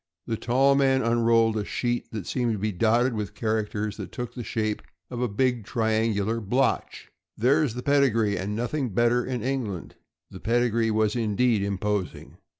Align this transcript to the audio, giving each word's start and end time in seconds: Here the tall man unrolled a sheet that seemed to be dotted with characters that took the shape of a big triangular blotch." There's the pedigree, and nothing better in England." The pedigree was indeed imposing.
Here 0.25 0.33
the 0.35 0.41
tall 0.41 0.73
man 0.73 1.03
unrolled 1.03 1.57
a 1.57 1.63
sheet 1.63 2.07
that 2.11 2.25
seemed 2.25 2.53
to 2.53 2.57
be 2.57 2.71
dotted 2.71 3.13
with 3.13 3.35
characters 3.35 3.97
that 3.97 4.11
took 4.11 4.33
the 4.33 4.43
shape 4.43 4.81
of 5.11 5.21
a 5.21 5.27
big 5.27 5.63
triangular 5.63 6.41
blotch." 6.41 7.11
There's 7.37 7.75
the 7.75 7.83
pedigree, 7.83 8.35
and 8.35 8.55
nothing 8.55 8.89
better 8.95 9.23
in 9.23 9.43
England." 9.43 9.93
The 10.31 10.39
pedigree 10.39 10.89
was 10.89 11.15
indeed 11.15 11.61
imposing. 11.61 12.37